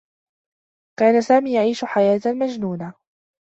[0.99, 2.93] كان سامي يعيش حياة مجنونة.